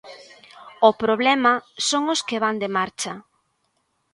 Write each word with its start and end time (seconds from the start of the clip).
O 0.89 0.89
problema 1.01 1.53
son 1.87 2.03
os 2.13 2.21
que 2.27 2.41
van 2.43 2.57
de 2.61 2.69
marcha. 2.77 3.13